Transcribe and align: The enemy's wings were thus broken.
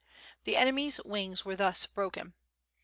The 0.45 0.55
enemy's 0.57 0.99
wings 1.03 1.45
were 1.45 1.55
thus 1.55 1.85
broken. 1.85 2.33